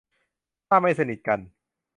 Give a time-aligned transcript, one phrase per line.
[0.67, 1.39] ถ้าไม่สนิทกัน